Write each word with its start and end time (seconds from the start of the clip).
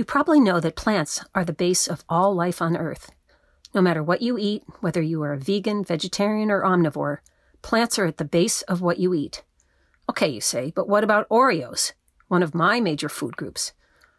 You 0.00 0.06
probably 0.06 0.40
know 0.40 0.60
that 0.60 0.76
plants 0.76 1.22
are 1.34 1.44
the 1.44 1.52
base 1.52 1.86
of 1.86 2.06
all 2.08 2.34
life 2.34 2.62
on 2.62 2.74
Earth. 2.74 3.12
No 3.74 3.82
matter 3.82 4.02
what 4.02 4.22
you 4.22 4.38
eat, 4.38 4.62
whether 4.80 5.02
you 5.02 5.22
are 5.22 5.34
a 5.34 5.38
vegan, 5.38 5.84
vegetarian, 5.84 6.50
or 6.50 6.62
omnivore, 6.62 7.18
plants 7.60 7.98
are 7.98 8.06
at 8.06 8.16
the 8.16 8.24
base 8.24 8.62
of 8.62 8.80
what 8.80 8.98
you 8.98 9.12
eat. 9.12 9.42
Okay, 10.08 10.26
you 10.26 10.40
say, 10.40 10.72
but 10.74 10.88
what 10.88 11.04
about 11.04 11.28
Oreos? 11.28 11.92
One 12.28 12.42
of 12.42 12.54
my 12.54 12.80
major 12.80 13.10
food 13.10 13.36
groups. 13.36 13.74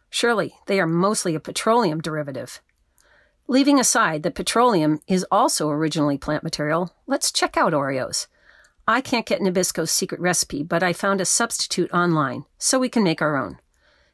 Surely 0.08 0.54
they 0.66 0.78
are 0.78 0.86
mostly 0.86 1.34
a 1.34 1.40
petroleum 1.40 2.00
derivative. 2.00 2.60
Leaving 3.48 3.80
aside 3.80 4.22
that 4.22 4.36
petroleum 4.36 5.00
is 5.08 5.26
also 5.32 5.68
originally 5.68 6.16
plant 6.16 6.44
material, 6.44 6.94
let's 7.08 7.32
check 7.32 7.56
out 7.56 7.72
Oreos. 7.72 8.28
I 8.86 9.00
can't 9.00 9.26
get 9.26 9.40
Nabisco's 9.40 9.90
secret 9.90 10.20
recipe, 10.20 10.62
but 10.62 10.84
I 10.84 10.92
found 10.92 11.20
a 11.20 11.24
substitute 11.24 11.90
online, 11.90 12.44
so 12.56 12.78
we 12.78 12.88
can 12.88 13.02
make 13.02 13.20
our 13.20 13.36
own. 13.36 13.58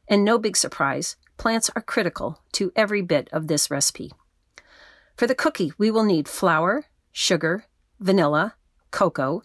And 0.09 0.25
no 0.25 0.39
big 0.39 0.57
surprise, 0.57 1.17
plants 1.39 1.71
are 1.75 1.83
critical 1.83 2.43
to 2.53 2.73
every 2.77 3.01
bit 3.01 3.29
of 3.33 3.47
this 3.47 3.71
recipe. 3.71 4.13
For 5.17 5.27
the 5.27 5.35
cookie, 5.35 5.73
we 5.79 5.91
will 5.91 6.05
need 6.05 6.29
flour, 6.29 6.85
sugar, 7.13 7.65
vanilla, 7.99 8.55
cocoa, 8.91 9.43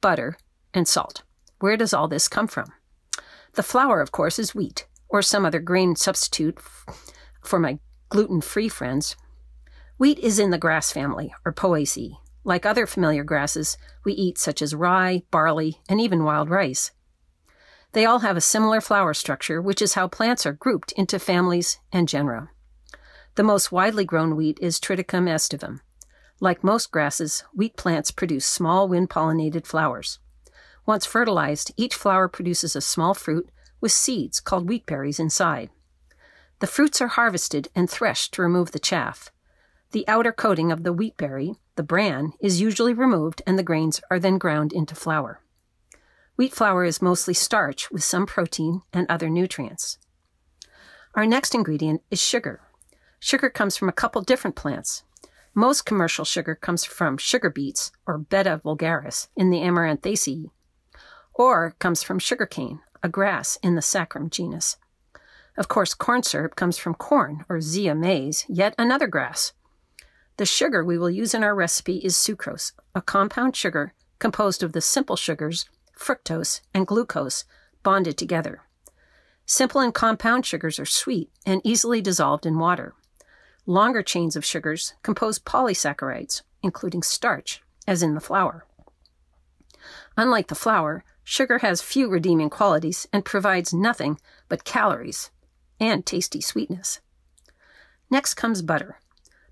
butter, 0.00 0.36
and 0.72 0.86
salt. 0.86 1.22
Where 1.58 1.76
does 1.76 1.92
all 1.92 2.08
this 2.08 2.28
come 2.28 2.46
from? 2.46 2.72
The 3.54 3.62
flour, 3.62 4.00
of 4.00 4.12
course, 4.12 4.38
is 4.38 4.54
wheat 4.54 4.86
or 5.10 5.22
some 5.22 5.44
other 5.44 5.58
grain 5.58 5.96
substitute 5.96 6.58
for 7.42 7.58
my 7.58 7.78
gluten 8.08 8.40
free 8.40 8.68
friends. 8.68 9.16
Wheat 9.98 10.18
is 10.20 10.38
in 10.38 10.50
the 10.50 10.58
grass 10.58 10.92
family, 10.92 11.34
or 11.44 11.52
Poaceae. 11.52 12.16
Like 12.44 12.64
other 12.64 12.86
familiar 12.86 13.24
grasses, 13.24 13.76
we 14.04 14.14
eat 14.14 14.38
such 14.38 14.62
as 14.62 14.74
rye, 14.74 15.24
barley, 15.30 15.80
and 15.88 16.00
even 16.00 16.24
wild 16.24 16.48
rice. 16.48 16.92
They 17.92 18.04
all 18.04 18.20
have 18.20 18.36
a 18.36 18.40
similar 18.40 18.80
flower 18.80 19.14
structure, 19.14 19.60
which 19.60 19.82
is 19.82 19.94
how 19.94 20.06
plants 20.06 20.46
are 20.46 20.52
grouped 20.52 20.92
into 20.92 21.18
families 21.18 21.78
and 21.92 22.08
genera. 22.08 22.50
The 23.34 23.42
most 23.42 23.72
widely 23.72 24.04
grown 24.04 24.36
wheat 24.36 24.58
is 24.60 24.78
Triticum 24.78 25.28
aestivum. 25.28 25.80
Like 26.40 26.64
most 26.64 26.90
grasses, 26.90 27.44
wheat 27.54 27.76
plants 27.76 28.10
produce 28.10 28.46
small 28.46 28.88
wind 28.88 29.10
pollinated 29.10 29.66
flowers. 29.66 30.20
Once 30.86 31.04
fertilized, 31.04 31.72
each 31.76 31.94
flower 31.94 32.28
produces 32.28 32.74
a 32.74 32.80
small 32.80 33.12
fruit 33.12 33.50
with 33.80 33.92
seeds 33.92 34.40
called 34.40 34.68
wheat 34.68 34.86
berries 34.86 35.20
inside. 35.20 35.70
The 36.60 36.66
fruits 36.66 37.00
are 37.00 37.08
harvested 37.08 37.68
and 37.74 37.88
threshed 37.88 38.34
to 38.34 38.42
remove 38.42 38.70
the 38.70 38.78
chaff. 38.78 39.30
The 39.92 40.06
outer 40.06 40.32
coating 40.32 40.70
of 40.70 40.84
the 40.84 40.92
wheat 40.92 41.16
berry, 41.16 41.56
the 41.74 41.82
bran, 41.82 42.34
is 42.40 42.60
usually 42.60 42.92
removed 42.92 43.42
and 43.46 43.58
the 43.58 43.64
grains 43.64 44.00
are 44.10 44.18
then 44.18 44.38
ground 44.38 44.72
into 44.72 44.94
flour. 44.94 45.40
Wheat 46.40 46.54
flour 46.54 46.86
is 46.86 47.02
mostly 47.02 47.34
starch 47.34 47.90
with 47.90 48.02
some 48.02 48.24
protein 48.24 48.80
and 48.94 49.04
other 49.10 49.28
nutrients. 49.28 49.98
Our 51.14 51.26
next 51.26 51.54
ingredient 51.54 52.00
is 52.10 52.18
sugar. 52.18 52.62
Sugar 53.18 53.50
comes 53.50 53.76
from 53.76 53.90
a 53.90 53.92
couple 54.00 54.22
different 54.22 54.56
plants. 54.56 55.02
Most 55.52 55.84
commercial 55.84 56.24
sugar 56.24 56.54
comes 56.54 56.82
from 56.86 57.18
sugar 57.18 57.50
beets, 57.50 57.92
or 58.06 58.16
Beta 58.16 58.58
vulgaris, 58.64 59.28
in 59.36 59.50
the 59.50 59.58
Amaranthaceae, 59.58 60.48
or 61.34 61.76
comes 61.78 62.02
from 62.02 62.18
sugarcane, 62.18 62.80
a 63.02 63.10
grass 63.10 63.58
in 63.62 63.74
the 63.74 63.82
Saccharum 63.82 64.30
genus. 64.30 64.78
Of 65.58 65.68
course, 65.68 65.92
corn 65.92 66.22
syrup 66.22 66.56
comes 66.56 66.78
from 66.78 66.94
corn, 66.94 67.44
or 67.50 67.60
Zea 67.60 67.92
mays, 67.92 68.46
yet 68.48 68.74
another 68.78 69.08
grass. 69.08 69.52
The 70.38 70.46
sugar 70.46 70.82
we 70.82 70.96
will 70.96 71.10
use 71.10 71.34
in 71.34 71.44
our 71.44 71.54
recipe 71.54 71.98
is 71.98 72.16
sucrose, 72.16 72.72
a 72.94 73.02
compound 73.02 73.56
sugar 73.56 73.92
composed 74.18 74.62
of 74.62 74.72
the 74.72 74.80
simple 74.80 75.16
sugars, 75.16 75.68
fructose 76.00 76.60
and 76.72 76.86
glucose, 76.86 77.44
bonded 77.82 78.16
together. 78.16 78.62
Simple 79.46 79.80
and 79.80 79.92
compound 79.92 80.46
sugars 80.46 80.78
are 80.78 80.86
sweet 80.86 81.30
and 81.44 81.60
easily 81.64 82.00
dissolved 82.00 82.46
in 82.46 82.58
water. 82.58 82.94
Longer 83.66 84.02
chains 84.02 84.36
of 84.36 84.44
sugars 84.44 84.94
compose 85.02 85.38
polysaccharides, 85.38 86.42
including 86.62 87.02
starch, 87.02 87.62
as 87.86 88.02
in 88.02 88.14
the 88.14 88.20
flour. 88.20 88.64
Unlike 90.16 90.48
the 90.48 90.54
flour, 90.54 91.04
sugar 91.24 91.58
has 91.58 91.82
few 91.82 92.08
redeeming 92.08 92.50
qualities 92.50 93.06
and 93.12 93.24
provides 93.24 93.74
nothing 93.74 94.18
but 94.48 94.64
calories 94.64 95.30
and 95.78 96.04
tasty 96.04 96.40
sweetness. 96.40 97.00
Next 98.10 98.34
comes 98.34 98.62
butter. 98.62 98.98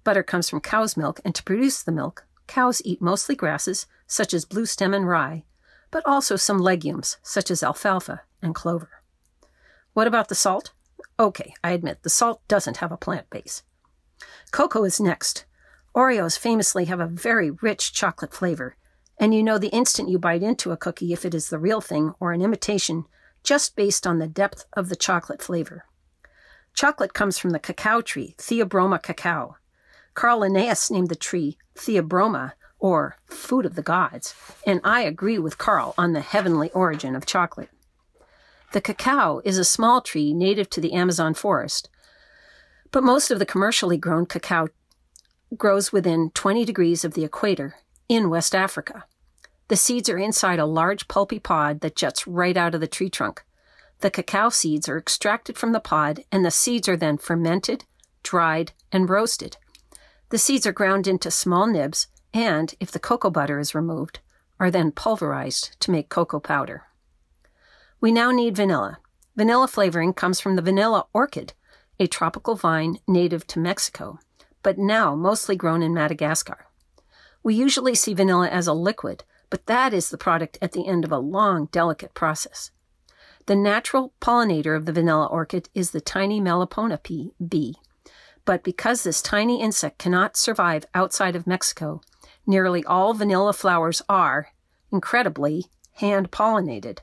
Butter 0.05 0.23
comes 0.23 0.49
from 0.49 0.61
cow's 0.61 0.97
milk, 0.97 1.21
and 1.25 1.35
to 1.35 1.43
produce 1.43 1.83
the 1.83 1.93
milk, 1.93 2.27
cows 2.47 2.81
eat 2.85 3.01
mostly 3.01 3.35
grasses, 3.35 3.87
such 4.07 4.33
as 4.33 4.45
blue 4.45 4.67
stem 4.67 4.95
and 4.95 5.07
rye, 5.09 5.45
but 5.91 6.07
also 6.07 6.37
some 6.37 6.59
legumes, 6.59 7.17
such 7.23 7.51
as 7.51 7.63
alfalfa 7.63 8.23
and 8.43 8.55
clover. 8.55 8.91
What 9.93 10.07
about 10.07 10.29
the 10.29 10.35
salt? 10.35 10.73
Okay, 11.19 11.55
I 11.65 11.73
admit 11.73 12.03
the 12.03 12.11
salt 12.11 12.47
doesn't 12.47 12.77
have 12.79 12.93
a 12.93 12.97
plant 12.97 13.29
base. 13.31 13.63
Cocoa 14.53 14.85
is 14.85 15.01
next. 15.01 15.45
Oreos 15.95 16.39
famously 16.39 16.85
have 16.85 17.01
a 17.01 17.07
very 17.07 17.51
rich 17.51 17.93
chocolate 17.93 18.33
flavor, 18.33 18.77
and 19.19 19.35
you 19.35 19.43
know 19.43 19.59
the 19.59 19.69
instant 19.69 20.09
you 20.09 20.19
bite 20.19 20.43
into 20.43 20.71
a 20.71 20.77
cookie 20.77 21.13
if 21.13 21.25
it 21.25 21.35
is 21.35 21.49
the 21.49 21.59
real 21.59 21.81
thing 21.81 22.15
or 22.21 22.33
an 22.33 22.43
imitation, 22.43 23.05
just 23.43 23.75
based 23.75 24.07
on 24.07 24.19
the 24.19 24.29
depth 24.29 24.67
of 24.75 24.89
the 24.89 24.97
chocolate 24.97 25.43
flavor. 25.43 25.85
Chocolate 26.75 27.15
comes 27.15 27.39
from 27.39 27.51
the 27.51 27.59
cacao 27.59 28.01
tree, 28.01 28.35
Theobroma 28.39 29.03
cacao. 29.03 29.57
Carl 30.15 30.41
Linnaeus 30.41 30.91
named 30.91 31.09
the 31.09 31.17
tree 31.17 31.59
Theobroma, 31.75 32.53
or 32.79 33.17
food 33.27 33.67
of 33.67 33.75
the 33.75 33.83
gods, 33.83 34.35
and 34.67 34.81
I 34.85 35.03
agree 35.03 35.39
with 35.39 35.59
Carl 35.59 35.95
on 35.99 36.13
the 36.13 36.21
heavenly 36.21 36.71
origin 36.71 37.17
of 37.17 37.27
chocolate. 37.27 37.71
The 38.73 38.81
cacao 38.81 39.41
is 39.45 39.59
a 39.59 39.65
small 39.65 40.01
tree 40.01 40.33
native 40.33 40.69
to 40.71 40.81
the 40.81 40.93
Amazon 40.93 41.35
forest, 41.35 41.89
but 42.91 43.03
most 43.03 43.31
of 43.31 43.39
the 43.39 43.47
commercially 43.47 43.97
grown 43.97 44.27
cacao 44.27 44.69
grows 45.57 45.93
within 45.93 46.31
20 46.31 46.65
degrees 46.65 47.05
of 47.05 47.15
the 47.15 47.25
equator 47.25 47.77
in 48.09 48.31
West 48.31 48.55
Africa. 48.55 49.05
The 49.69 49.77
seeds 49.77 50.09
are 50.09 50.19
inside 50.19 50.59
a 50.59 50.67
large 50.67 51.09
pulpy 51.09 51.39
pod 51.39 51.81
that 51.81 51.97
juts 51.97 52.27
right 52.27 52.57
out 52.57 52.75
of 52.75 52.81
the 52.81 52.87
tree 52.87 53.11
trunk. 53.11 53.43
The 54.01 54.11
cacao 54.11 54.49
seeds 54.51 54.89
are 54.89 54.99
extracted 54.99 55.59
from 55.59 55.73
the 55.73 55.81
pod, 55.81 56.25
and 56.31 56.45
the 56.45 56.51
seeds 56.51 56.89
are 56.89 56.97
then 56.97 57.19
fermented, 57.19 57.85
dried, 58.23 58.73
and 58.93 59.11
roasted. 59.11 59.57
The 60.31 60.39
seeds 60.39 60.67
are 60.67 60.73
ground 60.73 61.07
into 61.07 61.31
small 61.31 61.67
nibs 61.67 62.07
and, 62.35 62.75
if 62.81 62.91
the 62.91 62.99
cocoa 62.99 63.31
butter 63.31 63.59
is 63.59 63.75
removed, 63.75 64.21
are 64.61 64.71
then 64.71 64.93
pulverized 64.93 65.79
to 65.81 65.91
make 65.91 66.09
cocoa 66.09 66.41
powder. 66.41 66.85
We 68.01 68.13
now 68.13 68.31
need 68.31 68.57
vanilla. 68.57 68.99
Vanilla 69.37 69.69
flavoring 69.69 70.13
comes 70.13 70.41
from 70.41 70.57
the 70.57 70.63
vanilla 70.63 71.07
orchid, 71.13 71.53
a 72.01 72.07
tropical 72.07 72.55
vine 72.55 72.99
native 73.07 73.47
to 73.49 73.59
Mexico, 73.59 74.19
but 74.63 74.79
now 74.79 75.15
mostly 75.15 75.57
grown 75.57 75.83
in 75.83 75.95
Madagascar. 75.95 76.67
We 77.43 77.55
usually 77.55 77.95
see 77.95 78.15
vanilla 78.15 78.49
as 78.49 78.67
a 78.67 78.73
liquid, 78.73 79.25
but 79.51 79.67
that 79.67 79.95
is 79.95 80.11
the 80.11 80.19
product 80.19 80.59
at 80.61 80.73
the 80.73 80.87
end 80.87 81.05
of 81.05 81.13
a 81.13 81.19
long, 81.19 81.67
delicate 81.67 82.15
process. 82.15 82.71
The 83.47 83.57
natural 83.57 84.13
pollinator 84.21 84.77
of 84.77 84.85
the 84.85 84.93
vanilla 84.93 85.27
orchid 85.27 85.71
is 85.75 85.93
the 85.93 86.01
tiny 86.01 86.41
Melipona 86.41 87.01
bee. 87.03 87.77
But 88.45 88.63
because 88.63 89.03
this 89.03 89.23
tiny 89.23 89.63
insect 89.63 89.99
cannot 89.99 90.37
survive 90.37 90.85
outside 90.95 91.35
of 91.35 91.47
Mexico, 91.47 92.01
nearly 92.49 92.85
all 92.85 93.15
vanilla 93.15 93.53
flowers 93.53 94.03
are, 94.09 94.49
incredibly, 94.91 95.67
hand 95.93 96.33
pollinated. 96.33 96.99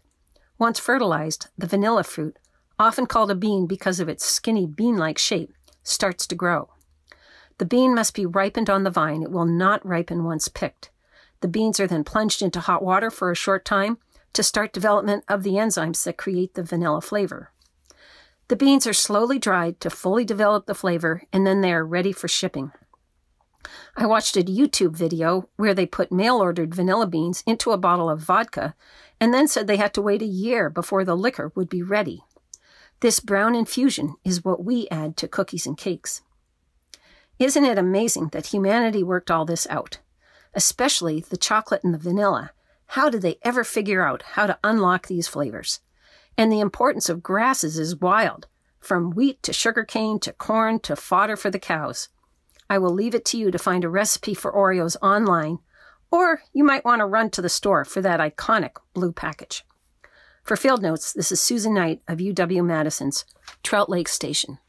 Once 0.58 0.80
fertilized, 0.80 1.48
the 1.58 1.68
vanilla 1.68 2.04
fruit, 2.04 2.38
often 2.80 3.06
called 3.06 3.32
a 3.32 3.36
bean 3.36 3.68
because 3.68 4.00
of 4.02 4.10
its 4.10 4.26
skinny 4.26 4.66
bean 4.66 4.98
like 4.98 5.18
shape, 5.18 5.54
starts 5.84 6.28
to 6.28 6.36
grow. 6.36 6.70
The 7.58 7.66
bean 7.66 7.96
must 7.96 8.14
be 8.14 8.26
ripened 8.26 8.70
on 8.70 8.84
the 8.84 8.90
vine. 8.90 9.22
It 9.22 9.32
will 9.32 9.46
not 9.46 9.86
ripen 9.86 10.26
once 10.26 10.50
picked. 10.50 10.90
The 11.40 11.48
beans 11.48 11.80
are 11.80 11.88
then 11.88 12.04
plunged 12.04 12.42
into 12.42 12.60
hot 12.60 12.84
water 12.84 13.10
for 13.10 13.32
a 13.32 13.36
short 13.36 13.64
time 13.64 13.98
to 14.34 14.44
start 14.44 14.74
development 14.74 15.24
of 15.30 15.44
the 15.44 15.52
enzymes 15.54 16.04
that 16.04 16.18
create 16.18 16.56
the 16.56 16.64
vanilla 16.64 17.02
flavor. 17.02 17.52
The 18.48 18.56
beans 18.56 18.86
are 18.86 18.94
slowly 18.94 19.40
dried 19.40 19.80
to 19.80 19.90
fully 19.90 20.26
develop 20.26 20.66
the 20.66 20.76
flavor, 20.76 21.24
and 21.32 21.48
then 21.48 21.62
they 21.62 21.74
are 21.74 21.86
ready 21.86 22.12
for 22.12 22.28
shipping. 22.28 22.72
I 23.98 24.06
watched 24.06 24.36
a 24.36 24.44
YouTube 24.44 24.96
video 24.96 25.48
where 25.56 25.74
they 25.74 25.86
put 25.86 26.12
mail 26.12 26.38
ordered 26.38 26.76
vanilla 26.76 27.08
beans 27.08 27.44
into 27.48 27.72
a 27.72 27.78
bottle 27.78 28.10
of 28.10 28.20
vodka 28.20 28.76
and 29.22 29.34
then 29.34 29.48
said 29.48 29.68
they 29.68 29.78
had 29.78 29.94
to 29.94 30.02
wait 30.02 30.22
a 30.22 30.26
year 30.26 30.70
before 30.70 31.06
the 31.06 31.16
liquor 31.16 31.54
would 31.56 31.70
be 31.70 31.82
ready. 31.82 32.24
This 33.00 33.22
brown 33.22 33.56
infusion 33.56 34.16
is 34.26 34.44
what 34.44 34.66
we 34.66 34.90
add 34.90 35.16
to 35.18 35.30
cookies 35.30 35.66
and 35.66 35.78
cakes. 35.78 36.22
Isn't 37.40 37.64
it 37.64 37.78
amazing 37.78 38.30
that 38.30 38.48
humanity 38.48 39.02
worked 39.02 39.32
all 39.32 39.46
this 39.46 39.66
out? 39.70 40.00
Especially 40.54 41.22
the 41.22 41.38
chocolate 41.38 41.84
and 41.84 41.94
the 41.94 41.98
vanilla. 41.98 42.52
How 42.88 43.10
did 43.10 43.22
they 43.22 43.38
ever 43.44 43.64
figure 43.64 44.06
out 44.06 44.22
how 44.22 44.46
to 44.46 44.60
unlock 44.64 45.08
these 45.08 45.28
flavors? 45.28 45.80
And 46.38 46.52
the 46.52 46.60
importance 46.60 47.08
of 47.08 47.24
grasses 47.24 47.80
is 47.80 47.96
wild, 47.96 48.48
from 48.80 49.12
wheat 49.12 49.42
to 49.44 49.54
sugarcane 49.54 50.20
to 50.20 50.34
corn 50.34 50.80
to 50.82 50.98
fodder 50.98 51.38
for 51.38 51.50
the 51.50 51.60
cows. 51.60 52.10
I 52.70 52.78
will 52.78 52.94
leave 52.94 53.16
it 53.16 53.26
to 53.26 53.38
you 53.38 53.52
to 53.52 53.60
find 53.60 53.84
a 53.84 53.90
recipe 53.90 54.34
for 54.34 54.52
Oreos 54.52 54.98
online, 55.02 55.60
or 56.12 56.42
you 56.54 56.64
might 56.64 56.86
want 56.86 57.00
to 57.00 57.06
run 57.06 57.30
to 57.32 57.42
the 57.42 57.50
store 57.50 57.86
for 57.86 58.02
that 58.02 58.20
iconic 58.20 58.78
blue 58.94 59.12
package. 59.12 59.64
For 60.44 60.56
Field 60.56 60.82
Notes, 60.82 61.12
this 61.14 61.32
is 61.32 61.40
Susan 61.40 61.74
Knight 61.74 62.02
of 62.08 62.20
UW 62.20 62.64
Madison's 62.66 63.26
Trout 63.64 63.90
Lake 63.90 64.08
Station. 64.08 64.60